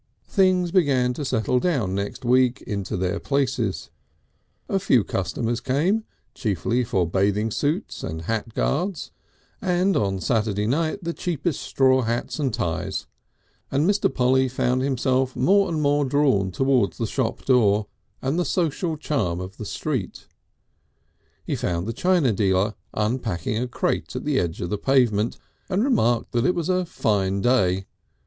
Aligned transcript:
Things 0.27 0.71
began 0.71 1.13
to 1.13 1.23
settle 1.23 1.59
down 1.59 1.93
next 1.93 2.25
week 2.25 2.63
into 2.63 2.97
their 2.97 3.19
places. 3.19 3.91
A 4.67 4.79
few 4.79 5.03
customers 5.03 5.59
came, 5.59 6.05
chiefly 6.33 6.83
for 6.83 7.05
bathing 7.07 7.51
suits 7.51 8.01
and 8.03 8.23
hat 8.23 8.55
guards, 8.55 9.11
and 9.61 9.95
on 9.95 10.19
Saturday 10.19 10.65
night 10.65 11.03
the 11.03 11.13
cheapest 11.13 11.61
straw 11.61 12.01
hats 12.01 12.39
and 12.39 12.51
ties, 12.51 13.05
and 13.69 13.87
Mr. 13.87 14.11
Polly 14.11 14.49
found 14.49 14.81
himself 14.81 15.35
more 15.35 15.69
and 15.69 15.83
more 15.83 16.03
drawn 16.03 16.49
towards 16.51 16.97
the 16.97 17.05
shop 17.05 17.45
door 17.45 17.85
and 18.23 18.39
the 18.39 18.43
social 18.43 18.97
charm 18.97 19.39
of 19.39 19.57
the 19.57 19.65
street. 19.65 20.25
He 21.43 21.55
found 21.55 21.85
the 21.85 21.93
china 21.93 22.33
dealer 22.33 22.73
unpacking 22.95 23.59
a 23.61 23.67
crate 23.67 24.15
at 24.15 24.25
the 24.25 24.39
edge 24.39 24.61
of 24.61 24.71
the 24.71 24.79
pavement, 24.79 25.37
and 25.69 25.83
remarked 25.83 26.31
that 26.31 26.47
it 26.47 26.55
was 26.55 26.69
a 26.69 26.87
fine 26.87 27.41
day. 27.41 27.85